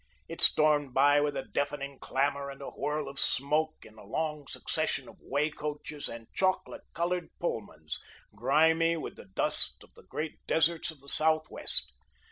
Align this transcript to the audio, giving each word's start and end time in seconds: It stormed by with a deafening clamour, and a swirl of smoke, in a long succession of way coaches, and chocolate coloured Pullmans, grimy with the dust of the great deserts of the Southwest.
It 0.27 0.41
stormed 0.41 0.95
by 0.95 1.21
with 1.21 1.37
a 1.37 1.43
deafening 1.45 1.99
clamour, 1.99 2.49
and 2.49 2.59
a 2.59 2.71
swirl 2.75 3.07
of 3.07 3.19
smoke, 3.19 3.75
in 3.85 3.99
a 3.99 4.03
long 4.03 4.47
succession 4.47 5.07
of 5.07 5.19
way 5.21 5.51
coaches, 5.51 6.09
and 6.09 6.25
chocolate 6.33 6.81
coloured 6.95 7.29
Pullmans, 7.39 7.99
grimy 8.35 8.97
with 8.97 9.15
the 9.15 9.25
dust 9.25 9.83
of 9.83 9.93
the 9.93 10.01
great 10.09 10.39
deserts 10.47 10.89
of 10.89 11.01
the 11.01 11.07
Southwest. 11.09 11.91